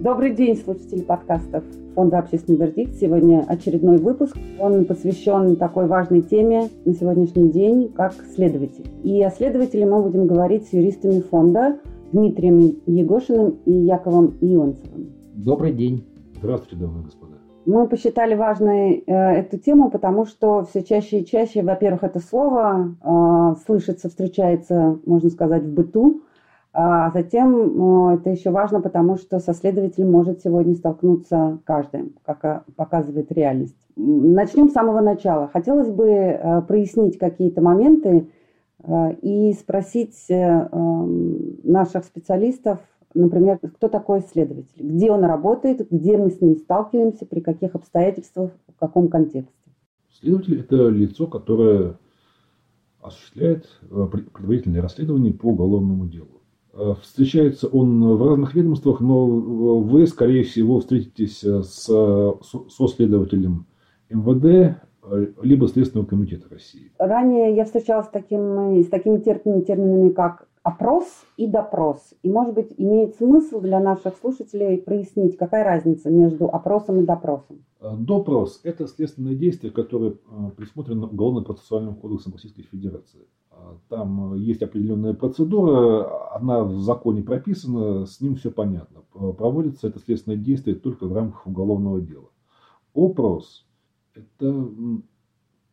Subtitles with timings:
[0.00, 1.64] Добрый день, слушатели подкастов
[1.96, 2.94] Фонда «Общественный вердикт».
[3.00, 4.38] Сегодня очередной выпуск.
[4.60, 8.88] Он посвящен такой важной теме на сегодняшний день, как следователь.
[9.02, 11.80] И о следователе мы будем говорить с юристами фонда
[12.12, 15.10] Дмитрием Егошиным и Яковом Ионцевым.
[15.34, 16.06] Добрый день.
[16.36, 17.32] Здравствуйте, дамы и господа.
[17.66, 22.94] Мы посчитали важной э, эту тему, потому что все чаще и чаще, во-первых, это слово
[23.02, 26.22] э, слышится, встречается, можно сказать, в быту,
[26.72, 32.44] а затем э, это еще важно, потому что со следователем может сегодня столкнуться каждый, как
[32.44, 33.76] э, показывает реальность.
[33.96, 35.48] Начнем с самого начала.
[35.48, 38.28] Хотелось бы э, прояснить какие-то моменты
[38.82, 42.78] э, и спросить эм, наших специалистов,
[43.14, 48.52] Например, кто такой следователь, где он работает, где мы с ним сталкиваемся, при каких обстоятельствах,
[48.68, 49.54] в каком контексте.
[50.20, 51.98] Следователь– это лицо, которое
[53.00, 56.37] осуществляет предварительное расследование по уголовному делу.
[56.78, 63.66] Э, встречается он в разных ведомствах, но вы, скорее всего, встретитесь с, со следователем
[64.08, 64.80] МВД,
[65.42, 66.92] либо Следственного комитета России.
[66.98, 71.06] Ранее я встречалась с, таким, с такими терминами, как опрос
[71.36, 72.14] и допрос.
[72.22, 77.64] И, может быть, имеет смысл для наших слушателей прояснить, какая разница между опросом и допросом.
[77.80, 83.20] Э, допрос– это следственное действие, которое э, предусмотрено Уголовно-процессуальным кодексом Российской Федерации.
[83.58, 89.02] Э, там есть определенная процедура, она в законе прописана, с ним все понятно.
[89.12, 92.30] Проводится это следственное действие только в рамках уголовного дела.
[92.94, 93.66] Опрос–
[94.14, 94.70] это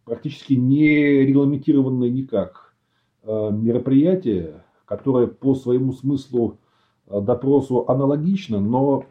[0.03, 2.75] практически не регламентированное никак
[3.23, 6.59] мероприятие, которое по своему смыслу
[7.07, 9.05] э, допросу аналогично, но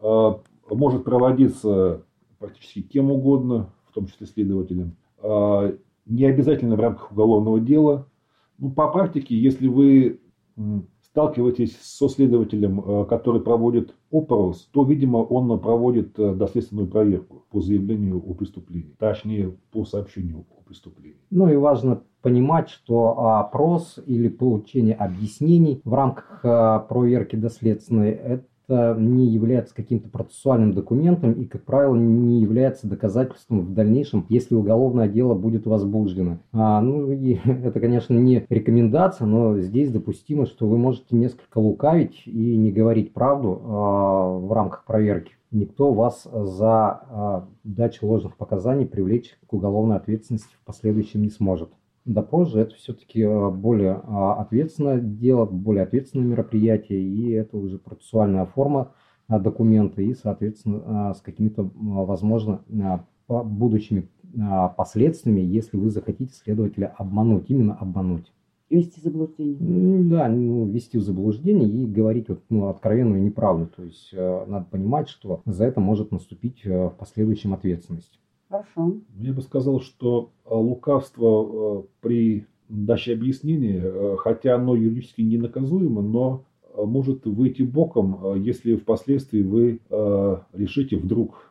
[0.00, 0.30] э,
[0.70, 2.04] может проводиться
[2.38, 5.76] практически кем угодно, в том числе следователем, э,
[6.10, 8.06] не обязательно в рамках уголовного дела.
[8.58, 10.20] Ну, по практике, если вы
[11.02, 18.34] сталкиваетесь со следователем, который проводит опрос, то, видимо, он проводит доследственную проверку по заявлению о
[18.34, 21.18] преступлении, точнее, по сообщению о преступлении.
[21.30, 28.94] Ну и важно понимать, что опрос или получение объяснений в рамках а, проверки доследственной это
[28.98, 35.08] не является каким-то процессуальным документом и, как правило, не является доказательством в дальнейшем, если уголовное
[35.08, 36.38] дело будет возбуждено.
[36.52, 42.22] А, ну и это, конечно, не рекомендация, но здесь допустимо, что вы можете несколько лукавить
[42.26, 45.32] и не говорить правду а, в рамках проверки.
[45.50, 51.70] Никто вас за а, дачу ложных показаний привлечь к уголовной ответственности в последующем не сможет
[52.04, 57.78] допрос же это все-таки а, более а, ответственное дело, более ответственное мероприятие, и это уже
[57.78, 58.92] процессуальная форма
[59.28, 62.62] а, документа, и, соответственно, с какими-то, возможно,
[63.28, 64.08] будущими
[64.76, 68.32] последствиями, если вы захотите следователя обмануть, именно обмануть.
[68.70, 70.04] Вести заблуждение.
[70.08, 73.66] Да, ну, вести в заблуждение и говорить вот, ну, откровенную неправду.
[73.66, 78.20] То есть э, надо понимать, что за это может наступить э, в последующем ответственность.
[78.50, 78.96] Хорошо.
[79.20, 85.38] Я бы сказал, что э, лукавство э, при даче объяснения, э, хотя оно юридически не
[85.38, 86.44] наказуемо, но
[86.76, 89.80] может выйти боком, если впоследствии вы
[90.52, 91.50] решите вдруг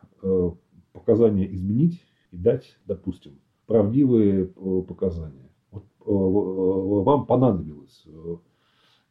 [0.94, 2.02] показания изменить
[2.32, 5.50] и дать, допустим, правдивые показания.
[5.70, 8.06] Вот вам понадобилось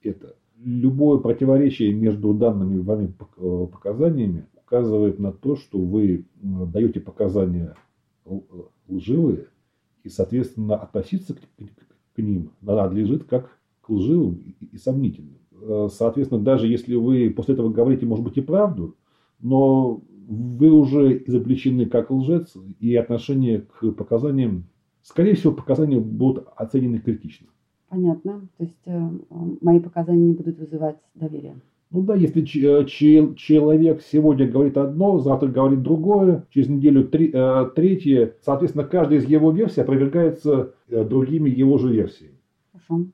[0.01, 0.35] это.
[0.63, 3.13] Любое противоречие между данными вами
[3.67, 7.75] показаниями указывает на то, что вы даете показания
[8.87, 9.47] лживые,
[10.03, 15.39] и, соответственно, относиться к, к, к ним надлежит как к лживым и, и сомнительным.
[15.61, 18.95] Э, соответственно, даже если вы после этого говорите, может быть, и правду,
[19.39, 24.65] но вы уже изобличены как лжец, и отношение к показаниям,
[25.01, 27.47] скорее всего, показания будут оценены критично.
[27.89, 28.47] Понятно.
[28.57, 29.09] То есть э,
[29.61, 31.55] мои показания не будут вызывать доверия.
[31.91, 37.69] Ну да, если э, человек сегодня говорит одно, завтра говорит другое, через неделю три, э,
[37.75, 42.35] третье, соответственно, каждая из его версий опровергается э, другими его же версиями.
[42.71, 43.05] Хорошо.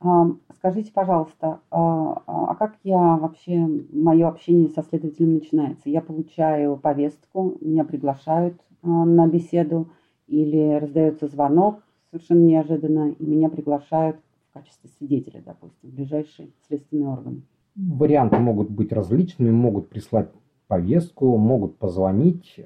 [0.00, 5.88] А, скажите, пожалуйста, а, а как я вообще, мое общение со следователем начинается?
[5.88, 9.88] Я получаю повестку, меня приглашают а, на беседу
[10.26, 14.16] или раздается звонок совершенно неожиданно, и меня приглашают
[14.50, 17.42] в качестве свидетеля, допустим, в ближайший следственный орган.
[17.76, 20.30] Варианты могут быть различными, могут прислать
[20.66, 22.60] повестку, могут позвонить.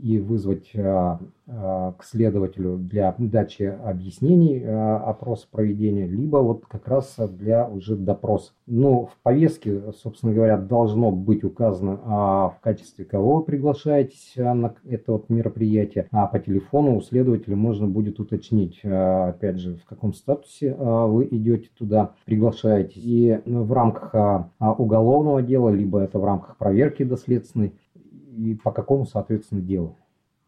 [0.00, 7.68] А, и вызвать к следователю для дачи объяснений опрос проведения, либо вот как раз для
[7.68, 8.52] уже допроса.
[8.68, 15.12] Ну, в повестке, собственно говоря, должно быть указано, в качестве кого вы приглашаетесь на это
[15.12, 20.72] вот мероприятие, а по телефону у следователя можно будет уточнить, опять же, в каком статусе
[20.74, 23.02] вы идете туда, приглашаетесь.
[23.02, 27.72] И в рамках уголовного дела, либо это в рамках проверки доследственной,
[28.36, 29.96] и по какому, соответственно, делу.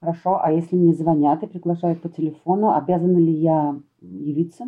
[0.01, 4.65] Хорошо, а если мне звонят и приглашают по телефону, обязана ли я явиться?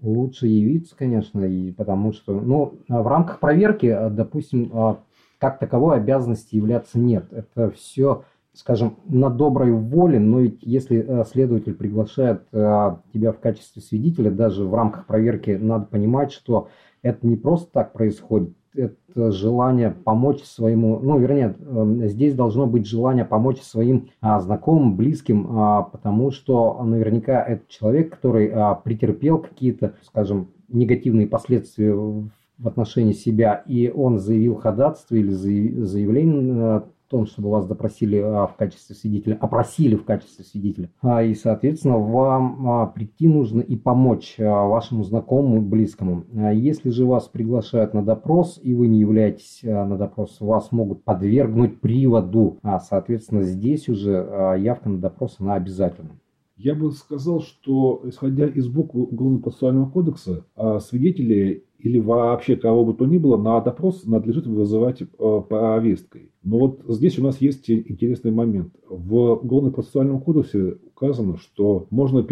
[0.00, 4.98] Лучше явиться, конечно, и потому что, ну, в рамках проверки, допустим, а,
[5.38, 7.32] как таковой обязанности являться нет.
[7.32, 8.24] Это все,
[8.54, 14.32] скажем, на доброй воле, но ведь если а, следователь приглашает а, тебя в качестве свидетеля,
[14.32, 16.66] даже в рамках проверки надо понимать, что
[17.02, 22.86] это не просто так происходит это желание помочь своему, ну, вернее, эм, здесь должно быть
[22.86, 29.38] желание помочь своим а, знакомым, близким, а, потому что наверняка это человек, который а, претерпел
[29.38, 36.82] какие-то, скажем, негативные последствия в отношении себя, и он заявил ходатайство или заявление э,
[37.12, 40.90] том, чтобы вас допросили а, в качестве свидетеля, опросили в качестве свидетеля.
[41.02, 46.24] А, и, соответственно, вам а, прийти нужно и помочь вашему знакомому, близкому.
[46.54, 51.80] Если же вас приглашают на допрос, и вы не являетесь на допрос, вас могут подвергнуть
[51.80, 52.58] приводу.
[52.88, 56.12] Соответственно, здесь уже явка на допрос, она обязательна.
[56.56, 60.44] Я бы сказал, что, исходя из буквы Уголовно-процессуального кодекса,
[60.80, 65.06] свидетели или вообще кого бы то ни было на допрос надлежит вызывать э,
[65.48, 66.30] повесткой.
[66.44, 68.72] Но вот здесь у нас есть интересный момент.
[68.88, 72.24] В Уголовно-процессуальном кодексе указано, что можно э,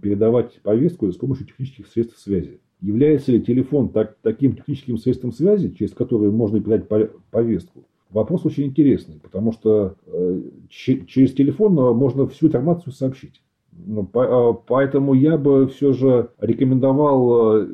[0.00, 2.60] передавать повестку с помощью технических средств связи.
[2.80, 6.88] Является ли телефон так, таким техническим средством связи, через которое можно передать
[7.30, 7.84] повестку?
[8.08, 13.42] Вопрос очень интересный, потому что э, через телефон можно всю информацию сообщить.
[13.76, 17.66] Ну, а, поэтому я бы все же рекомендовал э,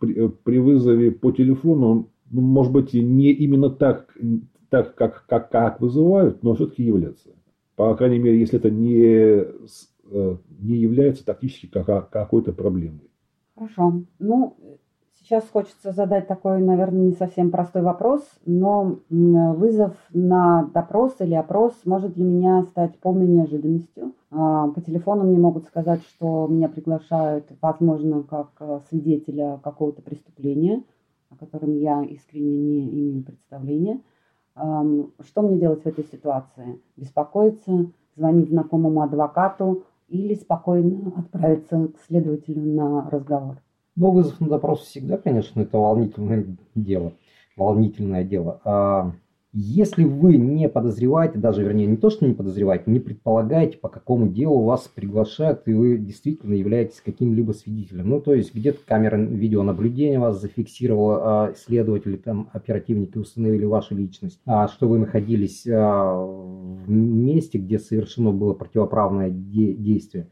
[0.00, 4.16] при, при вызове по телефону, ну, может быть, не именно так,
[4.70, 7.30] так как, как, как вызывают, но все-таки являться.
[7.76, 9.44] По крайней мере, если это не,
[10.10, 13.10] э, не является тактически какой-то проблемой.
[13.56, 14.02] Хорошо.
[14.18, 14.56] Ну,
[15.24, 21.72] Сейчас хочется задать такой, наверное, не совсем простой вопрос, но вызов на допрос или опрос
[21.86, 24.12] может для меня стать полной неожиданностью.
[24.36, 30.82] А, по телефону мне могут сказать, что меня приглашают, возможно, как э, свидетеля какого-то преступления,
[31.30, 34.00] о котором я искренне не имею представления.
[34.56, 36.80] Что мне делать в этой ситуации?
[36.96, 43.56] Беспокоиться, звонить знакомому адвокату или спокойно отправиться к следователю на разговор?
[43.96, 46.46] Но вызов на допрос всегда, конечно, это волнительное
[46.76, 47.12] дело.
[47.56, 48.60] Волнительное дело.
[49.56, 54.26] Если вы не подозреваете, даже, вернее, не то, что не подозреваете, не предполагаете, по какому
[54.26, 58.08] делу вас приглашают, и вы действительно являетесь каким-либо свидетелем.
[58.08, 64.40] Ну, то есть, где-то камера видеонаблюдения вас зафиксировала, а следователи, там, оперативники установили вашу личность,
[64.44, 70.26] а, что вы находились а, в месте, где совершено было противоправное де- действие.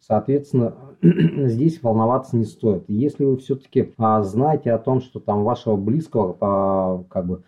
[0.00, 2.84] Соответственно, здесь волноваться не стоит.
[2.88, 7.42] Если вы все-таки а, знаете о том, что там вашего близкого а, как бы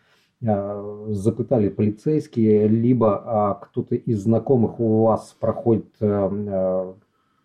[1.08, 6.94] запытали полицейские, либо а, кто-то из знакомых у вас проходит а, а,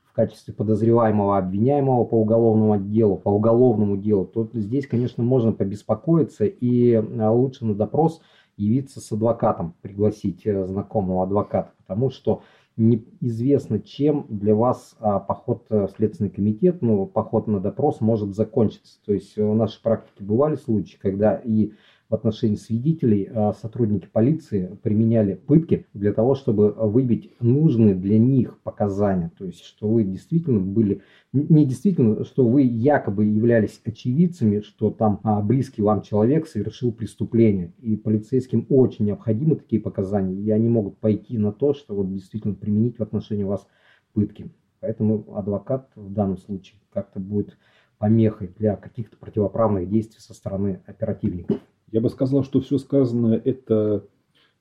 [0.04, 6.46] в качестве подозреваемого, обвиняемого по уголовному делу, по уголовному делу, то здесь, конечно, можно побеспокоиться
[6.46, 8.22] и лучше на допрос
[8.58, 12.44] явиться с адвокатом, пригласить э, знакомого адвоката, потому что
[12.78, 19.00] неизвестно, чем для вас а, поход в Следственный комитет, ну, поход на допрос может закончиться.
[19.06, 21.72] То есть в нашей практике бывали случаи, когда и
[22.12, 28.60] в отношении свидетелей а, сотрудники полиции применяли пытки для того, чтобы выбить нужные для них
[28.64, 29.32] показания.
[29.38, 35.22] То есть, что вы действительно были, не действительно, что вы якобы являлись очевидцами, что там
[35.24, 37.72] а, близкий вам человек совершил преступление.
[37.80, 42.56] И полицейским очень необходимы такие показания, и они могут пойти на то, что вот действительно
[42.56, 43.66] применить в отношении вас
[44.12, 44.52] пытки.
[44.82, 47.58] Поэтому адвокат в данном случае как-то будет
[48.00, 51.62] помехой для каких-то противоправных действий со стороны оперативников.
[51.92, 54.06] Я бы сказал, что все сказанное– это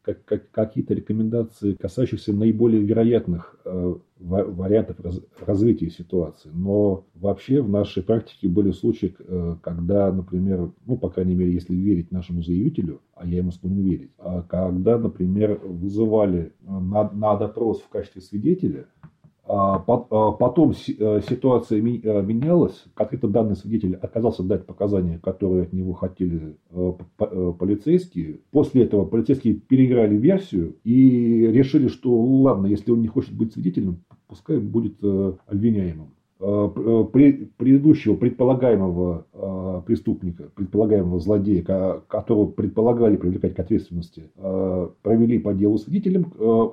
[0.02, 6.50] как, как, какие-то рекомендации, касающиеся наиболее вероятных э, вариантов раз, развития ситуации.
[6.52, 11.74] Но вообще в нашей практике были случаи, э, когда, например, ну, по крайней мере, если
[11.74, 17.80] верить нашему заявителю, а я ему склонен верить, а когда, например, вызывали на, на допрос
[17.82, 18.86] в качестве свидетеля
[19.50, 26.56] потом э, ситуация э, менялась, конкретно данный свидетель отказался дать показания, которые от него хотели
[26.70, 26.92] э,
[27.58, 28.40] полицейские.
[28.52, 34.04] После этого полицейские переиграли версию и решили, что ладно, если он не хочет быть свидетелем,
[34.28, 36.10] пускай будет обвиняемым.
[36.40, 44.30] Предыдущего предполагаемого преступника, предполагаемого злодея, которого предполагали привлекать к ответственности,
[45.02, 46.32] провели по делу свидетелем.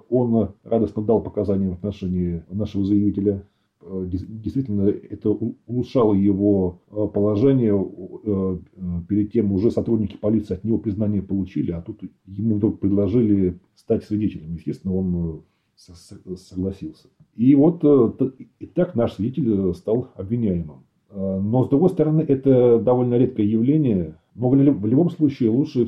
[0.09, 3.43] Он радостно дал показания в отношении нашего заявителя.
[3.89, 5.29] Э, действительно, это
[5.65, 7.73] улучшало его э, положение.
[8.23, 8.57] Э,
[9.07, 14.03] перед тем уже сотрудники полиции от него признание получили, а тут ему вдруг предложили стать
[14.03, 14.55] свидетелем.
[14.55, 15.43] Естественно, он
[15.77, 17.07] согласился.
[17.35, 17.83] И вот
[18.59, 20.83] и так наш свидетель стал обвиняемым.
[21.13, 24.19] Но, с другой стороны, это довольно редкое явление.
[24.35, 25.87] Но в любом случае лучше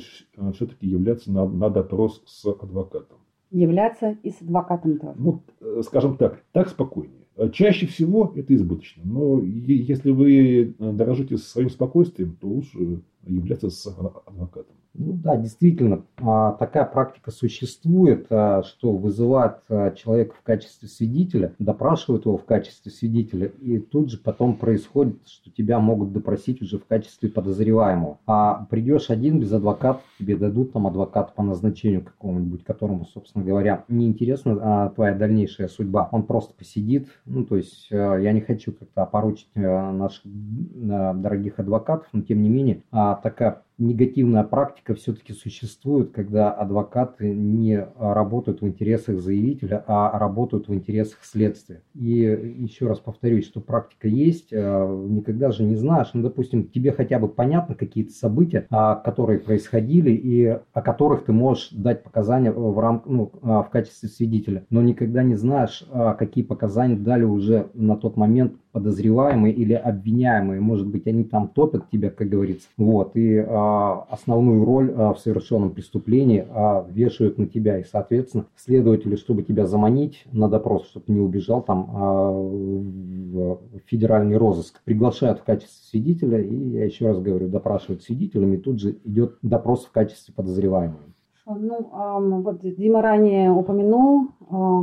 [0.53, 3.17] все-таки являться на, на допрос с адвокатом
[3.51, 5.15] являться и с адвокатом тоже.
[5.17, 7.25] Ну, э, скажем так, так спокойнее.
[7.35, 9.03] Э, чаще всего это избыточно.
[9.05, 14.75] Но если вы э, дорожите своим спокойствием, то лучше являться с адвокатом.
[14.95, 21.53] Ну да, действительно, а, такая практика существует, а, что вызывают а, человека в качестве свидетеля,
[21.59, 26.79] допрашивают его в качестве свидетеля, и тут же потом происходит, что тебя могут допросить уже
[26.79, 28.17] в качестве подозреваемого.
[28.25, 33.85] А придешь один без адвоката, тебе дадут там адвоката по назначению какому-нибудь, которому, собственно говоря,
[33.87, 36.09] не интересна твоя дальнейшая судьба.
[36.11, 42.21] Он просто посидит, ну то есть я не хочу как-то опорочить наших дорогих адвокатов, но
[42.21, 49.83] тем не менее такая негативная практика все-таки существует, когда адвокаты не работают в интересах заявителя,
[49.87, 51.81] а работают в интересах следствия.
[51.93, 56.91] И еще раз повторюсь, что практика есть, э, никогда же не знаешь, ну, допустим, тебе
[56.91, 62.51] хотя бы понятно какие-то события, а, которые происходили и о которых ты можешь дать показания
[62.51, 63.01] в, рам...
[63.05, 67.95] ну, а, в качестве свидетеля, но никогда не знаешь, а, какие показания дали уже на
[67.95, 70.61] тот момент подозреваемые или обвиняемые.
[70.61, 72.67] Может быть, они там топят тебя, как говорится.
[72.77, 73.15] Вот.
[73.15, 77.79] И а, основную роль а, в совершенном преступлении а, вешают на тебя.
[77.79, 84.37] И, соответственно, следователи, чтобы тебя заманить на допрос, чтобы не убежал там а, в федеральный
[84.37, 86.39] розыск, приглашают в качестве свидетеля.
[86.39, 88.57] И, я еще раз говорю, допрашивают свидетелями.
[88.57, 90.99] Тут же идет допрос в качестве подозреваемого.
[91.47, 94.27] Ну, вот Дима ранее упомянул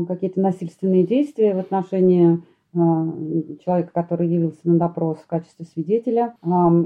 [0.09, 2.41] какие-то насильственные действия в отношении а,
[3.65, 6.35] человека, который явился на допрос в качестве свидетеля.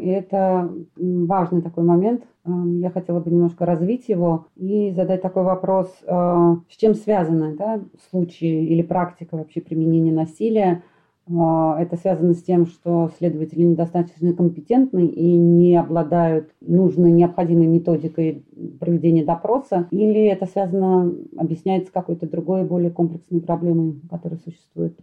[0.00, 2.24] И это важный такой момент.
[2.44, 7.80] Я хотела бы немножко развить его и задать такой вопрос, а, с чем связаны да,
[8.10, 10.82] случаи или практика вообще применения насилия.
[11.28, 18.44] А, это связано с тем, что следователи недостаточно компетентны и не обладают нужной необходимой методикой
[18.80, 24.98] проведения допроса, или это связано, объясняется какой-то другой, более комплексной проблемой, которая существует?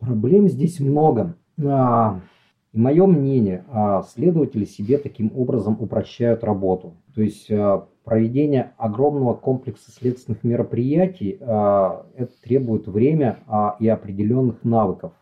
[0.00, 1.36] Проблем здесь много.
[1.64, 2.20] А,
[2.72, 6.94] мое мнение, а, следователи себе таким образом упрощают работу.
[7.14, 13.40] То есть а, проведение огромного комплекса следственных мероприятий это требует время
[13.80, 15.12] и определенных навыков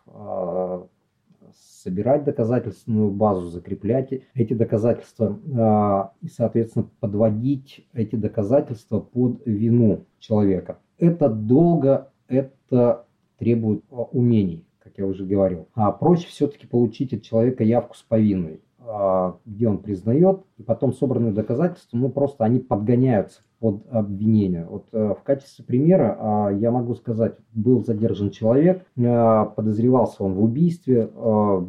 [1.83, 10.79] собирать доказательственную базу, закреплять эти доказательства и, соответственно, подводить эти доказательства под вину человека.
[10.97, 13.05] Это долго, это
[13.37, 14.66] требует умений
[14.97, 15.67] я уже говорил.
[15.73, 20.93] А проще все-таки получить от человека явку с повинной, а, где он признает, и потом
[20.93, 24.65] собранные доказательства, ну просто они подгоняются под обвинение.
[24.69, 30.35] Вот э, в качестве примера а, я могу сказать, был задержан человек, э, подозревался он
[30.35, 31.09] в убийстве,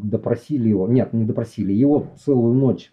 [0.02, 2.92] допросили его, нет, не допросили, его целую ночь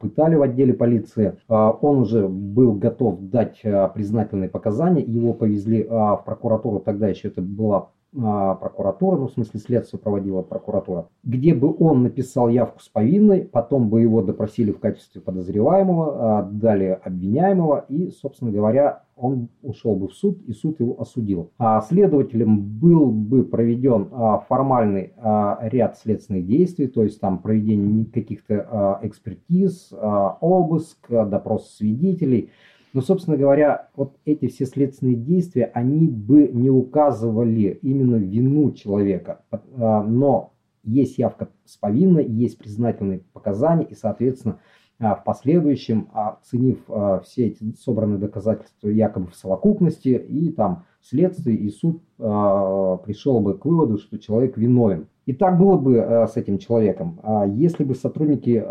[0.00, 3.62] пытали в отделе полиции, он уже был готов дать
[3.94, 9.58] признательные показания, его повезли в прокуратуру, тогда еще это была а, прокуратура, ну в смысле
[9.58, 14.78] следствие проводила прокуратура, где бы он написал явку с повинной, потом бы его допросили в
[14.78, 20.80] качестве подозреваемого, а, далее обвиняемого и, собственно говоря, он ушел бы в суд и суд
[20.80, 21.50] его осудил.
[21.58, 25.12] А следователем был бы проведен а, формальный
[25.60, 29.92] ряд следственных действий, то есть там проведение каких-то экспертиз,
[30.40, 32.50] обыск, допрос свидетелей–
[32.92, 39.44] но, собственно говоря, вот эти все следственные действия, они бы не указывали именно вину человека.
[39.50, 40.52] А, но
[40.84, 44.58] есть явка с повинной, есть признательные показания, и, соответственно,
[44.98, 51.70] в последующем, оценив а, все эти собранные доказательства якобы в совокупности, и там следствие и
[51.70, 55.08] суд пришел бы к выводу, что человек виновен.
[55.26, 55.96] И так было бы
[56.32, 58.64] с этим человеком, а если бы сотрудники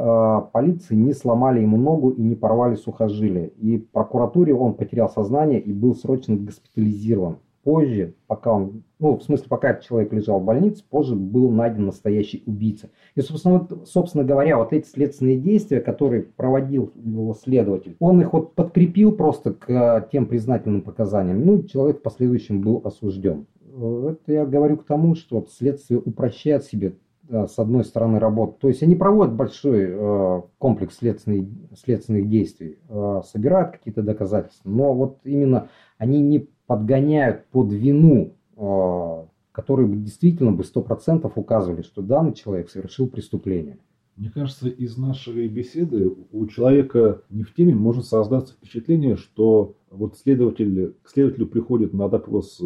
[0.53, 3.49] полиции не сломали ему ногу и не порвали сухожилие.
[3.57, 7.39] И в прокуратуре он потерял сознание и был срочно госпитализирован.
[7.63, 11.85] Позже, пока он, ну, в смысле, пока этот человек лежал в больнице, позже был найден
[11.85, 12.89] настоящий убийца.
[13.15, 16.91] И, собственно, вот, собственно говоря, вот эти следственные действия, которые проводил
[17.43, 21.45] следователь, он их вот подкрепил просто к тем признательным показаниям.
[21.45, 23.47] Ну, человек в последующем был осужден.
[23.73, 26.93] Это я говорю к тому, что вот следствие упрощает себе
[27.31, 28.57] с одной стороны работу.
[28.59, 34.93] То есть они проводят большой э, комплекс следственных, следственных действий, э, собирают какие-то доказательства, но
[34.93, 41.81] вот именно они не подгоняют под вину, э, которые бы действительно бы сто процентов указывали,
[41.81, 43.77] что данный человек совершил преступление.
[44.17, 50.17] Мне кажется, из нашей беседы у человека не в теме может создаться впечатление, что вот
[50.17, 52.61] следователь, к следователю приходит на допрос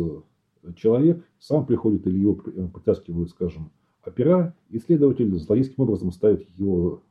[0.75, 3.71] человек, сам приходит или его притаскивают, скажем,
[4.05, 7.03] опера, и следователь злодейским образом ставит его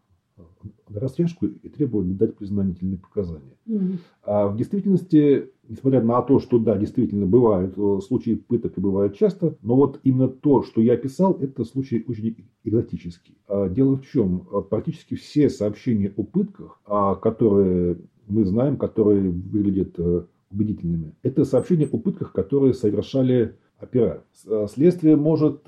[0.88, 3.57] на растяжку и требует дать признательные показания.
[3.67, 3.99] Mm-hmm.
[4.25, 9.17] А в действительности, несмотря на то, что да, действительно бывают э, случаи пыток и бывают
[9.17, 13.38] часто, но вот именно то, что я описал, это случай очень экзотический.
[13.49, 14.47] А дело в чем?
[14.53, 21.45] А практически все сообщения о пытках, а, которые мы знаем, которые выглядят э, убедительными, это
[21.45, 24.25] сообщения о пытках, которые совершали опера.
[24.47, 25.62] Э, следствие может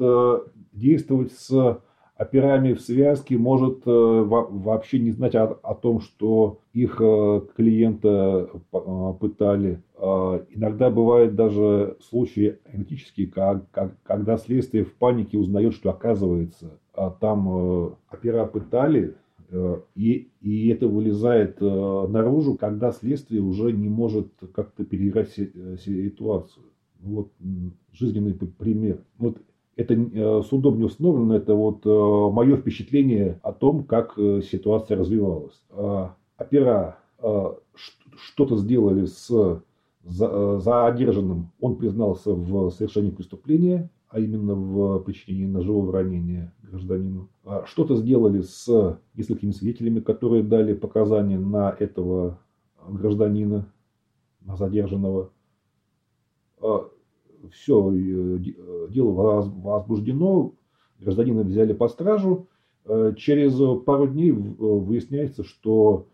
[0.72, 1.80] действовать с
[2.16, 8.48] операми в связке, может э, вообще не знать о, о том, что их э, клиента
[8.72, 9.82] э, пытали.
[10.50, 16.78] Иногда бывают даже случаи аналитические, как, как, когда следствие в панике узнает, что оказывается
[17.18, 19.14] там опера пытали,
[19.94, 26.66] и, и это вылезает наружу, когда следствие уже не может как-то переиграть ситуацию.
[27.00, 27.30] Вот
[27.92, 29.00] жизненный пример.
[29.16, 29.38] Вот
[29.76, 34.96] это э, судом не установлено, это вот э, мое впечатление о том, как э, ситуация
[34.96, 35.62] развивалась.
[36.38, 36.98] Опера
[38.16, 39.62] что-то сделали с
[40.04, 47.30] задержанным, он признался в совершении преступления, а именно в причинении ножевого ранения гражданину.
[47.64, 52.38] Что-то сделали с несколькими свидетелями, которые дали показания на этого
[52.86, 53.66] гражданина,
[54.42, 55.30] на задержанного
[57.52, 60.54] все, э, э, дело возбуждено,
[60.98, 62.48] гражданина взяли по стражу.
[62.84, 66.08] Э, через пару дней выясняется, что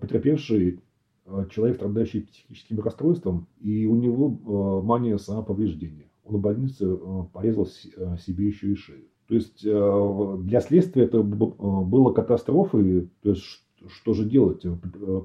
[0.00, 0.80] потерпевший
[1.50, 6.10] человек, страдающий психическим расстройством, и у него мания самоповреждения.
[6.24, 6.98] Он в больнице
[7.32, 9.04] порезал себе еще и шею.
[9.28, 13.10] То есть для следствия это было катастрофой.
[13.22, 13.44] То есть
[13.88, 14.62] что же делать?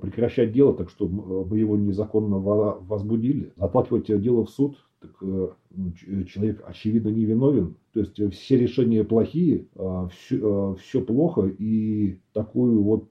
[0.02, 3.54] Прекращать дело, так что мы его незаконно возбудили.
[3.58, 7.76] Оплакивать дело в суд, так э, ну, э, человек очевидно не виновен.
[7.92, 9.68] То есть э, все решения плохие,
[10.12, 13.10] все, все плохо, и такую вот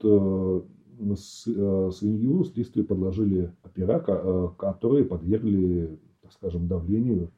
[1.18, 3.98] свинью следствию подложили опера,
[4.58, 7.32] которые подвергли, так скажем, давлению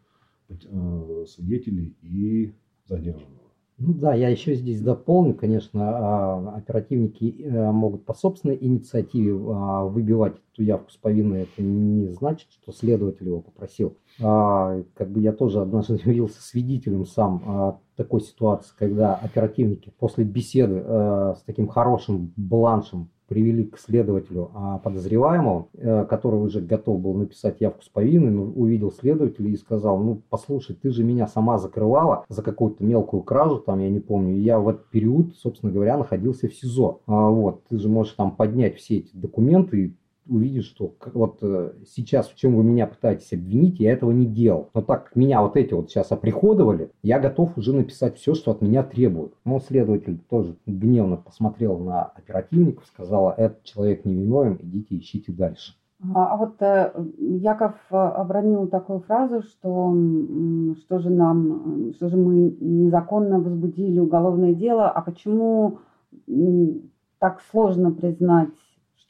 [1.27, 2.53] свидетелей и
[2.87, 3.42] задержанного.
[3.85, 9.85] Ну да, я еще здесь дополню, конечно, а, оперативники э, могут по собственной инициативе а,
[9.85, 11.43] выбивать эту явку с повинной.
[11.43, 13.97] Это не значит, что следователь его попросил.
[14.23, 20.83] А, как бы я тоже однажды явился свидетелем сам такой ситуации, когда оперативники после беседы
[20.85, 27.15] э, с таким хорошим бланшем привели к следователю а подозреваемого, э, который уже готов был
[27.15, 31.57] написать явку с повинной, но увидел следователя и сказал, ну, послушай, ты же меня сама
[31.57, 35.73] закрывала за какую-то мелкую кражу, там, я не помню, и я в этот период, собственно
[35.73, 37.01] говоря, находился в СИЗО.
[37.07, 39.95] А, вот, ты же можешь там поднять все эти документы,
[40.27, 44.71] увидит, что вот э, сейчас в чем вы меня пытаетесь обвинить, я этого не делал.
[44.75, 48.63] Но так меня вот эти вот сейчас оприходовали, я готов уже написать все, что от
[48.63, 49.35] меня требуют.
[49.45, 55.75] Но следователь тоже гневно посмотрел на оперативников, сказала, этот человек невиновен, идите ищите дальше.
[56.15, 59.95] А, а вот э, Яков э, обронил такую фразу, что
[60.79, 65.79] что же нам, что же мы незаконно возбудили уголовное дело, а почему
[67.19, 68.51] так сложно признать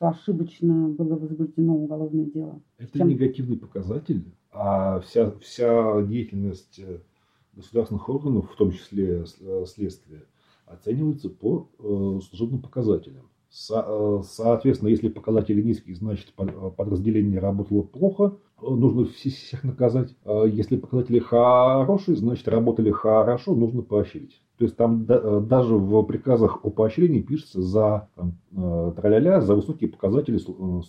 [0.02, 2.60] что ошибочно было возбуждено уголовное дело.
[2.78, 3.08] Это Чем...
[3.08, 6.98] негативный показатель, а вся, вся деятельность э,
[7.52, 10.24] государственных органов, в том числе э, следствия,
[10.66, 13.28] оценивается по э, служебным показателям.
[13.52, 20.16] Со, соответственно, если показатели низкие, значит подразделение работало плохо, нужно всех наказать.
[20.46, 24.40] Если показатели хорошие, значит работали хорошо, нужно поощрить.
[24.56, 29.56] То есть там да, даже в приказах о поощрении пишется за там, э, траля за
[29.56, 30.82] высокие показатели э,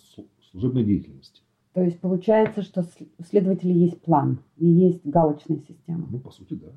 [0.52, 1.42] служебной деятельности.
[1.72, 2.82] То есть получается, что
[3.18, 6.06] у следователя есть план и есть галочная система.
[6.08, 6.68] Ну, по сути, да.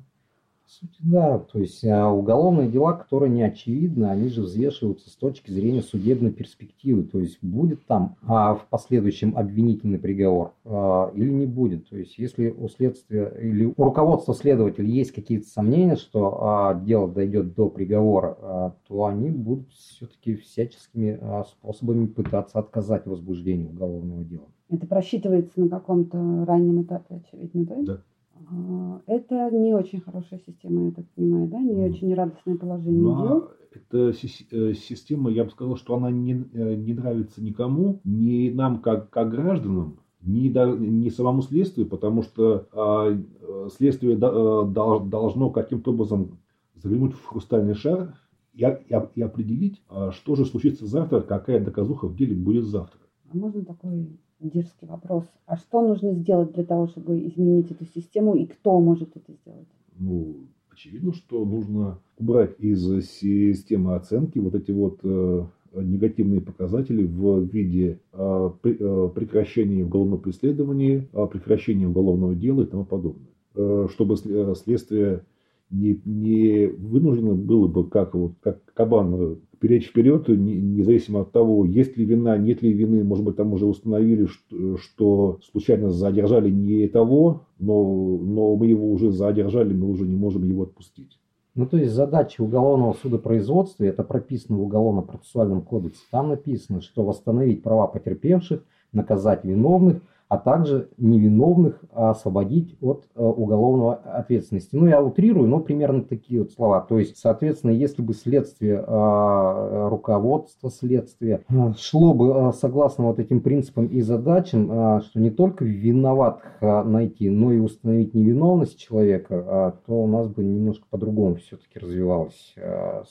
[0.70, 1.38] Сути, да.
[1.38, 6.30] То есть а, уголовные дела, которые не очевидны, они же взвешиваются с точки зрения судебной
[6.30, 7.04] перспективы.
[7.04, 11.88] То есть будет там а, в последующем обвинительный приговор а, или не будет.
[11.88, 17.08] То есть если у следствия или у руководства следователя есть какие-то сомнения, что а, дело
[17.08, 23.66] дойдет до приговора, а, то они будут все-таки всяческими а, способами пытаться отказать в возбуждении
[23.66, 24.46] уголовного дела.
[24.70, 27.76] Это просчитывается на каком-то раннем этапе, очевидно, да?
[27.82, 28.02] Да.
[28.50, 31.58] А, Это не очень хорошая система, я так понимаю, да?
[31.60, 33.50] Не очень радостное положение Ну, дел.
[33.72, 38.80] эта э, система, я бы сказал, что она не, э, не нравится никому, ни нам
[38.80, 45.50] как, как гражданам, ни, ни самому следствию, потому что а, э, следствие до- дол- должно
[45.50, 46.38] каким-то образом
[46.74, 48.14] заглянуть в хрустальный шар
[48.54, 53.00] и, и и определить, а, что же случится завтра, какая доказуха в деле будет завтра.
[53.32, 55.24] А можно такой дерзкий вопрос?
[55.46, 59.68] А что нужно сделать для того, чтобы изменить эту систему, и кто может это сделать?
[59.98, 60.36] Ну,
[60.72, 68.00] очевидно, что нужно убрать из системы оценки вот эти вот э, негативные показатели в виде
[68.12, 73.28] э, пре- э, прекращения уголовного преследования, э, прекращения уголовного дела и тому подобное.
[73.54, 75.24] Э, Чтобы сле- следствие
[75.70, 81.32] не, не вынуждено было бы, как, вот, как кабан, э, перечь вперед, не- независимо от
[81.32, 85.90] того, есть ли вина, нет ли вины, может быть, там уже установили, что, что случайно
[85.90, 91.18] задержали не того, но, но мы его уже задержали, мы уже не можем его отпустить.
[91.54, 97.62] Ну, то есть задача уголовного судопроизводства, это прописано в Уголовно-процессуальном кодексе, там написано, что восстановить
[97.62, 104.76] права потерпевших, наказать виновных, а также невиновных освободить от э, уголовного ответственности.
[104.76, 106.80] Ну, я утрирую, но примерно такие вот слова.
[106.80, 113.40] То есть, соответственно, если бы следствие, э, руководство следствия э, шло бы согласно вот этим
[113.40, 120.06] принципам и задачам, что не только виноватых найти, но и установить невиновность человека, то у
[120.06, 122.54] нас бы немножко по-другому все-таки развивалось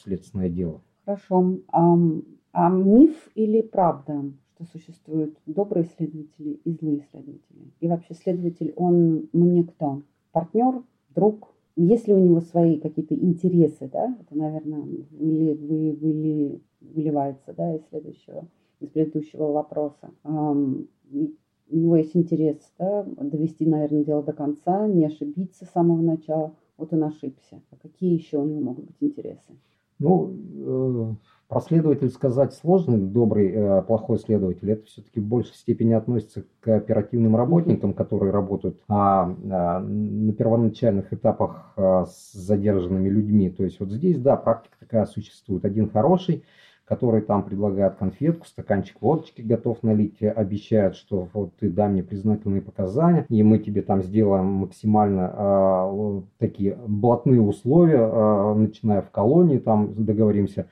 [0.03, 0.81] следственное дело.
[1.05, 1.57] Хорошо.
[1.71, 4.25] Ам, А миф или правда,
[4.57, 7.71] что существуют добрые следователи и злые следователи?
[7.79, 10.01] И вообще следователь, он мне кто?
[10.31, 11.53] Партнер, друг?
[11.75, 14.17] Есть ли у него свои какие-то интересы, да?
[14.19, 18.47] Это, наверное, выли, вы, выли- выливается, да, из следующего,
[18.79, 20.09] из предыдущего вопроса.
[20.23, 26.55] У него есть интерес, да, довести, наверное, дело до конца, не ошибиться с самого начала.
[26.77, 27.61] Вот он ошибся.
[27.71, 29.53] А какие еще у него могут быть интересы?
[29.99, 31.15] Ну, э,
[31.47, 36.67] про следователь сказать сложно, добрый, э, плохой следователь, это все-таки в большей степени относится к
[36.67, 43.49] оперативным работникам, которые работают а, а, на первоначальных этапах а, с задержанными людьми.
[43.49, 45.63] То есть вот здесь, да, практика такая существует.
[45.63, 46.43] Один хороший,
[46.87, 52.01] который там предлагает конфетку, стаканчик водочки готов налить, э, обещает, что вот ты дай мне
[52.01, 59.01] признательные показания, и мы тебе там сделаем максимально а, вот такие блатные условия, а, начиная
[59.01, 60.67] в колонии, там договоримся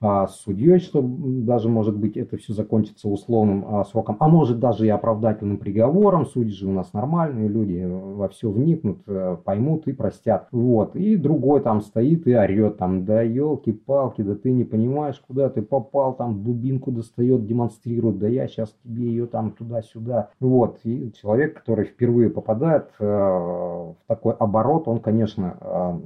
[0.00, 4.60] а, с судьей, что даже, может быть, это все закончится условным а, сроком, а может
[4.60, 6.26] даже и оправдательным приговором.
[6.26, 10.46] Судьи же у нас нормальные люди, во все вникнут, э, поймут и простят.
[10.52, 10.94] Вот.
[10.94, 15.62] И другой там стоит и орет, там, да елки-палки, да ты не понимаешь, куда ты
[15.62, 20.30] попал, там дубинку достает, демонстрирует, да я сейчас тебе ее там туда-сюда.
[20.38, 20.78] Вот.
[20.84, 25.98] И человек, который впервые попадает э, в такой оборот, он, конечно, э,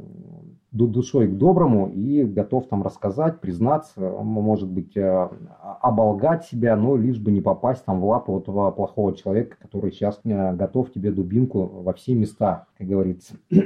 [0.73, 5.29] душой к доброму и готов там рассказать, признаться, может быть, э,
[5.81, 10.19] оболгать себя, но лишь бы не попасть там в вот этого плохого человека, который сейчас
[10.25, 13.35] э, готов тебе дубинку во все места, как говорится.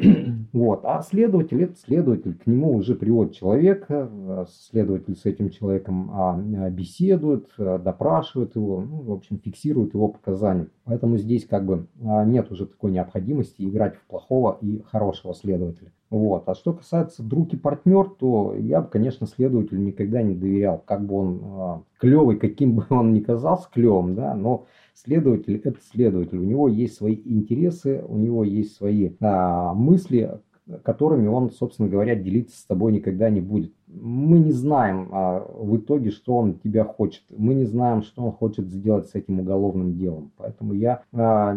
[0.53, 0.81] Вот.
[0.85, 6.71] А следователь, это следователь, к нему уже приводит человека, э, следователь с этим человеком а,
[6.71, 10.69] беседует, допрашивает его, ну, в общем, фиксирует его показания.
[10.85, 15.93] Поэтому здесь как бы нет уже такой необходимости играть в плохого и хорошего следователя.
[16.11, 16.49] Вот.
[16.49, 21.05] А что касается друг и партнер, то я бы, конечно, следователю никогда не доверял, как
[21.05, 26.39] бы он а, клевый, каким бы он ни казался клевым, да, но следователь это следователь,
[26.39, 30.41] у него есть свои интересы, у него есть свои а, мысли,
[30.83, 33.73] которыми он, собственно говоря, делиться с тобой никогда не будет.
[33.87, 37.23] Мы не знаем а, в итоге, что он тебя хочет.
[37.31, 40.33] Мы не знаем, что он хочет сделать с этим уголовным делом.
[40.37, 41.57] Поэтому я а,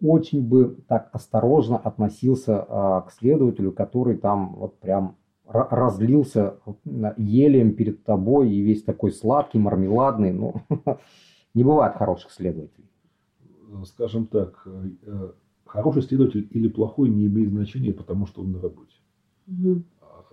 [0.00, 6.56] очень бы так осторожно относился а, к следователю, который там вот прям ра- разлился
[7.16, 10.32] елем перед тобой и весь такой сладкий, мармеладный.
[10.32, 10.54] Ну,
[11.54, 12.88] не бывает хороших следователей.
[13.84, 15.32] Скажем так, э, э,
[15.66, 18.96] хороший следователь или плохой не имеет значения, потому что он на работе.
[20.00, 20.24] А,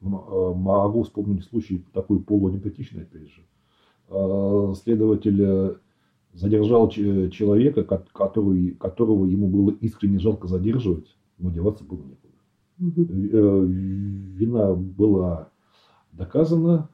[0.00, 3.42] э, Могу вспомнить случай такой полуанекдотичный, опять же.
[4.08, 5.74] Э, Следователь э,
[6.32, 12.34] задержал человека, ко- который, которого ему было искренне жалко задерживать, но деваться было некуда.
[13.66, 15.50] Вина была
[16.12, 16.88] доказана,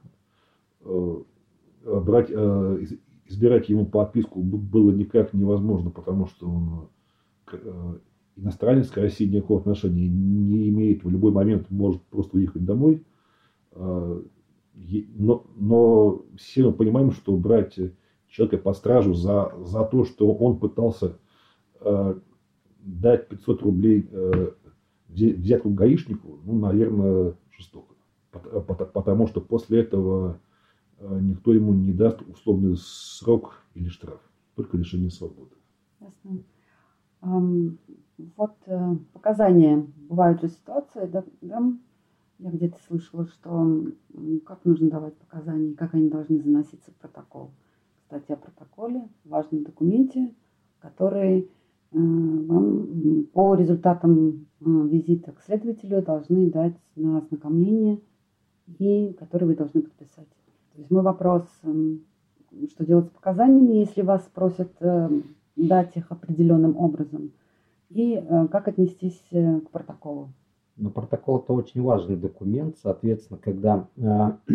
[1.85, 6.89] брать, избирать ему подписку было никак невозможно, потому что он
[8.37, 13.03] иностранец к России никакого отношения не имеет, в любой момент может просто уехать домой.
[13.75, 17.79] Но, но все мы понимаем, что брать
[18.29, 21.19] человека под стражу за, за то, что он пытался
[21.81, 22.15] э,
[22.81, 24.53] дать 500 рублей э,
[25.09, 27.95] взятку гаишнику, ну, наверное, жестоко.
[28.31, 30.41] Потому что после этого
[30.99, 34.21] э, никто ему не даст условный срок или штраф,
[34.55, 35.57] только лишение свободы.
[36.01, 36.43] Ясно.
[38.37, 39.87] Вот э, показания.
[40.09, 41.73] Бывают же ситуации, да, да,
[42.39, 43.85] я где-то слышала, что
[44.47, 47.51] как нужно давать показания, как они должны заноситься в протокол.
[48.09, 50.35] Кстати, о протоколе, важном документе,
[50.79, 51.47] который э,
[51.93, 58.01] вам по результатам э, визита к следователю должны дать на ознакомление
[58.79, 60.27] и который вы должны подписать.
[60.73, 62.01] То есть мой вопрос, эм,
[62.71, 64.73] что делать с показаниями, если вас просят
[65.57, 67.33] дать их определенным образом,
[67.91, 70.31] и как отнестись к протоколу.
[70.79, 74.53] Но протокол это очень важный документ, соответственно, когда э,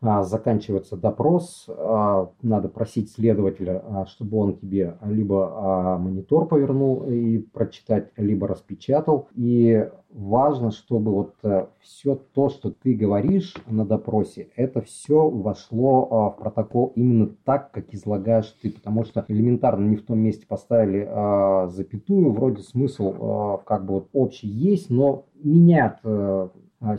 [0.00, 7.04] э, заканчивается допрос, э, надо просить следователя, э, чтобы он тебе либо э, монитор повернул
[7.04, 9.28] и прочитать, либо распечатал.
[9.34, 16.08] И важно, чтобы вот э, все то, что ты говоришь на допросе, это все вошло
[16.10, 20.46] э, в протокол именно так, как излагаешь ты, потому что элементарно не в том месте
[20.46, 25.98] поставили э, запятую, вроде смысл как бы вот общий есть, но меняет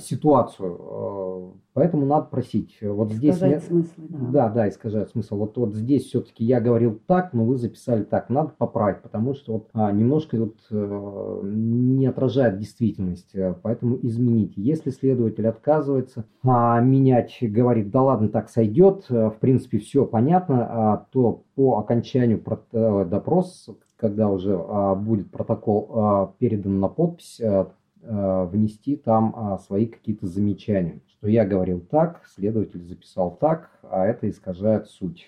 [0.01, 2.77] ситуацию Поэтому надо просить.
[2.81, 3.91] Вот здесь искажает смысл.
[3.97, 4.17] Да.
[4.19, 5.37] да, да, искажает смысл.
[5.37, 8.29] Вот, вот здесь все-таки я говорил так, но вы записали так.
[8.29, 13.33] Надо поправить, потому что вот, а, немножко вот, э, не отражает действительность.
[13.35, 14.61] Э, поэтому измените.
[14.61, 20.67] Если следователь отказывается а, менять, говорит, да ладно, так сойдет, э, в принципе, все понятно,
[20.69, 27.39] а, то по окончанию э, допроса, когда уже а, будет протокол а, передан на подпись,
[27.39, 27.71] а,
[28.03, 34.27] внести там а, свои какие-то замечания что я говорил так, следователь записал так, а это
[34.27, 35.27] искажает суть.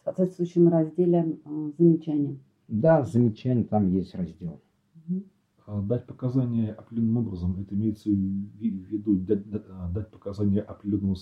[0.00, 2.38] В соответствующем разделе э, замечания.
[2.68, 4.60] Да, замечания там есть раздел.
[4.94, 5.24] Угу.
[5.66, 9.48] Дать показания определенным образом, это имеется в виду дать,
[9.94, 11.16] дать, показания определенного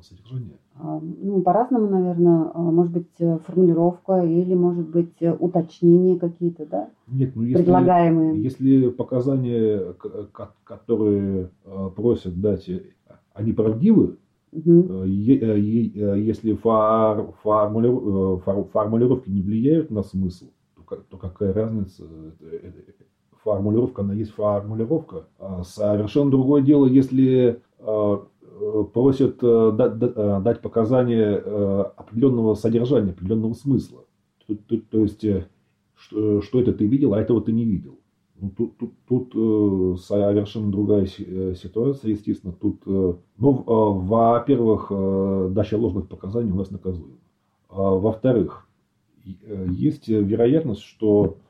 [0.00, 0.58] содержания?
[0.76, 2.52] А, ну, по-разному, наверное.
[2.54, 6.90] А, может быть, э, формулировка или, может быть, э, уточнения какие-то, да?
[7.08, 8.40] Нет, ну, если, предлагаемые.
[8.40, 9.96] Если показания,
[10.62, 11.50] которые
[11.96, 12.70] просят дать
[13.34, 14.18] они правдивы,
[14.52, 15.02] угу.
[15.02, 22.04] если формулиров, формулировки не влияют на смысл, то, то какая разница?
[23.44, 25.26] Формулировка, она есть формулировка.
[25.38, 27.60] А совершенно другое дело, если
[28.92, 31.36] просят дать показания
[31.96, 34.04] определенного содержания, определенного смысла.
[34.46, 35.24] То, есть,
[35.96, 37.98] что, это ты видел, а этого ты не видел.
[38.42, 42.52] Ну, тут, тут, тут э, совершенно другая э, ситуация, естественно.
[42.52, 47.18] Тут, э, ну, э, во-первых, э, дача ложных показаний у нас наказуема.
[47.68, 48.66] А, во-вторых,
[49.24, 51.41] э, есть вероятность, что э, э,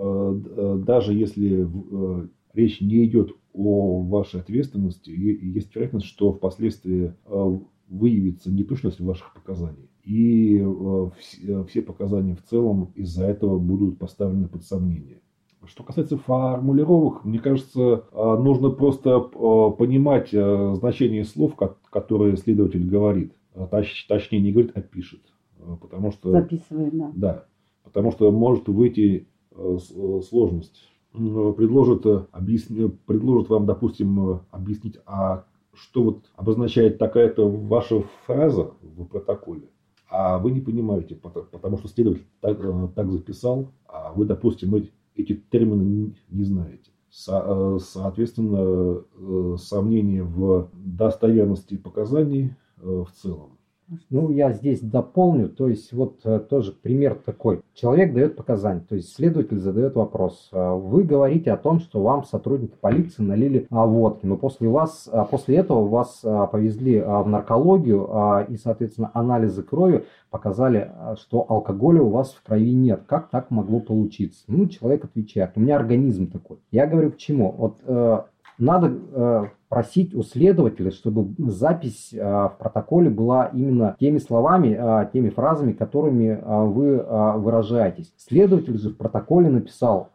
[0.00, 7.58] даже если э, речь не идет о вашей ответственности, есть вероятность, что впоследствии э,
[7.88, 9.90] выявится неточность ваших показаний.
[10.04, 15.20] И э, все, показания в целом из-за этого будут поставлены под сомнение.
[15.66, 21.54] Что касается формулировок, мне кажется, а, нужно просто а, понимать а, значение слов,
[21.90, 23.34] которые следователь говорит.
[24.08, 25.20] Точнее, не говорит, а пишет.
[25.82, 27.12] Потому что, Записывает, да.
[27.14, 27.44] Да.
[27.84, 29.28] Потому что может выйти
[30.28, 30.88] сложность.
[31.12, 39.70] Предложит, объясни, предложит вам, допустим, объяснить, а что вот обозначает такая-то ваша фраза в протоколе,
[40.08, 42.58] а вы не понимаете, потому что следователь так,
[42.94, 44.74] так записал, а вы, допустим,
[45.14, 46.90] эти термины не знаете.
[47.10, 53.58] Со, э, соответственно, э, сомнение в достоверности показаний э, в целом
[54.10, 57.62] ну, я здесь дополню, то есть вот э, тоже пример такой.
[57.74, 60.48] Человек дает показания, то есть следователь задает вопрос.
[60.52, 65.08] А вы говорите о том, что вам сотрудники полиции налили а, водки, но после вас,
[65.10, 66.20] а, после этого вас
[66.52, 73.02] повезли в наркологию и, соответственно, анализы крови показали, что алкоголя у вас в крови нет.
[73.06, 74.44] Как так могло получиться?
[74.46, 76.58] Ну, человек отвечает, у меня организм такой.
[76.70, 77.52] Я говорю, к чему?
[77.56, 78.22] Вот э,
[78.58, 85.10] надо э, просить у следователя, чтобы запись э, в протоколе была именно теми словами, э,
[85.12, 86.98] теми фразами, которыми э, вы
[87.38, 88.12] выражаетесь.
[88.18, 90.10] Следователь же в протоколе написал,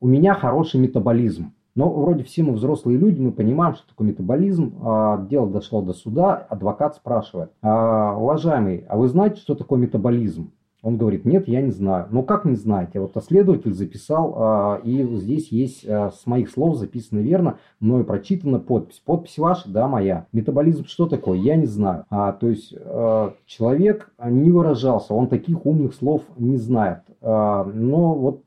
[0.00, 1.52] у меня хороший метаболизм.
[1.76, 4.78] Но вроде все мы взрослые люди, мы понимаем, что такое метаболизм.
[4.82, 10.50] А, дело дошло до суда, адвокат спрашивает, а, уважаемый, а вы знаете, что такое метаболизм?
[10.86, 12.06] Он говорит, нет, я не знаю.
[12.12, 13.00] Ну как не знаете?
[13.00, 18.60] Вот следователь записал, а, и здесь есть а, с моих слов записано верно, мною прочитана
[18.60, 19.02] подпись.
[19.04, 20.28] Подпись ваша, да, моя.
[20.30, 21.38] Метаболизм что такое?
[21.38, 22.04] Я не знаю.
[22.08, 27.00] А, то есть а, человек не выражался, он таких умных слов не знает.
[27.20, 28.44] Но вот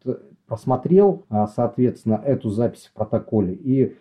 [0.47, 3.91] просмотрел, а, соответственно, эту запись в протоколе и Э,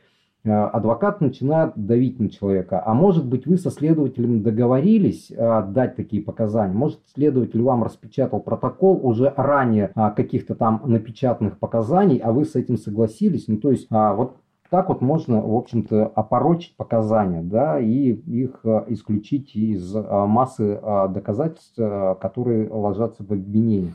[0.48, 2.82] адвокат начинает давить на человека.
[2.84, 6.74] А может быть, вы со следователем договорились э, дать такие показания?
[6.74, 12.54] Может, следователь вам распечатал протокол уже ранее э, каких-то там напечатанных показаний, а вы с
[12.54, 13.48] этим согласились?
[13.48, 14.37] Ну, то есть, вот
[14.70, 20.78] так вот можно, в общем-то, опорочить показания, да, и их исключить из массы
[21.11, 21.76] доказательств,
[22.20, 23.94] которые ложатся в обвинение.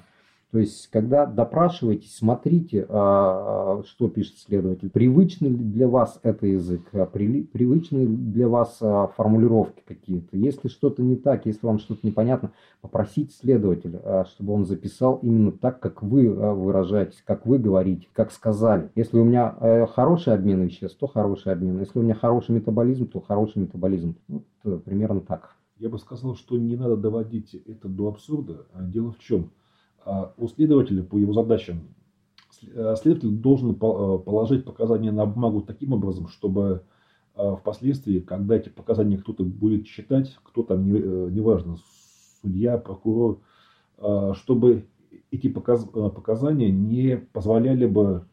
[0.53, 4.91] То есть, когда допрашиваетесь, смотрите, а, а, что пишет следователь.
[4.91, 6.81] Привычный ли для вас это язык?
[6.93, 8.77] А, привычны для вас
[9.17, 10.37] формулировки какие-то?
[10.37, 15.79] Если что-то не так, если вам что-то непонятно, попросите следователя, чтобы он записал именно так,
[15.79, 18.91] как вы выражаетесь, как вы говорите, как сказали.
[18.93, 21.79] Если у меня э, хороший обмен веществ, то хороший обмен.
[21.79, 24.17] Если у меня хороший метаболизм, то хороший метаболизм.
[24.27, 25.55] Вот э, примерно так.
[25.79, 28.67] Я бы сказал, что не надо доводить это до абсурда.
[28.79, 29.49] Дело в чем?
[30.05, 31.95] А у следователя по его задачам
[32.61, 36.83] э, следователь должен э, положить показания на бумагу таким образом, чтобы
[37.35, 41.77] э, впоследствии, когда эти показания кто-то будет читать, кто там, неважно,
[42.41, 43.39] судья, прокурор,
[44.33, 44.85] чтобы
[45.31, 48.25] эти показания не позволяли бы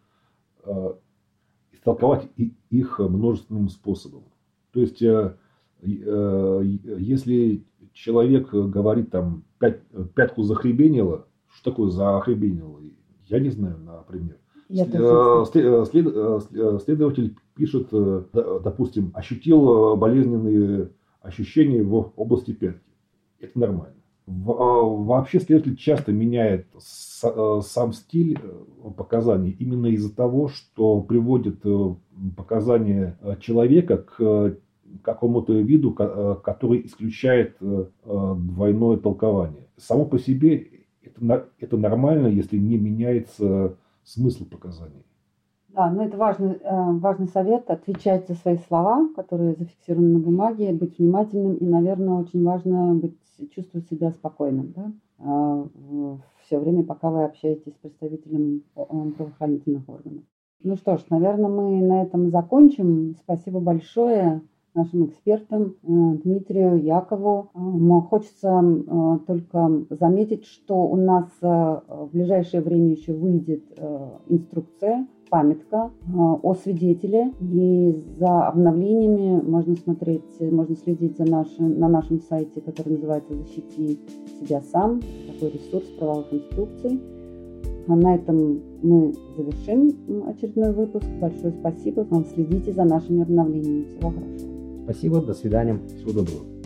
[1.73, 2.29] истолковать
[2.71, 4.25] их множественным способом.
[4.73, 5.01] То есть,
[5.81, 12.81] если человек говорит там пятку захребенило, что такое захребенило?
[13.27, 14.37] Я не знаю, например.
[14.71, 22.81] Я э, э, след, э, следователь пишет, допустим, ощутил болезненные ощущения в области пятки.
[23.41, 23.97] Это нормально.
[24.27, 28.39] Вообще следователь часто меняет сам стиль
[28.97, 31.65] показаний именно из-за того, что приводит
[32.37, 34.57] показания человека к
[35.03, 37.57] какому-то виду, который исключает
[38.05, 39.67] двойное толкование.
[39.77, 40.80] Само по себе
[41.21, 45.05] это, это нормально, если не меняется смысл показаний.
[45.69, 50.73] Да, но это важный, э, важный совет, отвечать за свои слова, которые зафиксированы на бумаге,
[50.73, 53.17] быть внимательным и, наверное, очень важно быть,
[53.55, 55.67] чувствовать себя спокойным, да, а,
[56.43, 60.25] все время, пока вы общаетесь с представителем правоохранительных органов.
[60.63, 63.15] Ну что ж, наверное, мы на этом закончим.
[63.23, 64.43] Спасибо большое
[64.75, 67.51] нашим экспертам э, Дмитрию Якову.
[67.55, 73.65] Э, хочется э, только заметить, что у нас в ближайшее время еще выйдет
[74.29, 77.33] инструкция, памятка о свидетеле.
[77.41, 83.99] И за обновлениями можно смотреть, можно следить за наши, на нашем сайте, который называется «Защити
[84.41, 85.01] себя сам».
[85.33, 87.01] Такой ресурс правовых инструкций.
[87.89, 91.07] А на этом мы завершим очередной выпуск.
[91.21, 92.07] Большое спасибо.
[92.11, 93.85] Вам следите за нашими обновлениями.
[93.85, 94.60] Всего хорошего.
[94.85, 95.81] Спасибо, до свидания.
[95.97, 96.60] Всего доброго.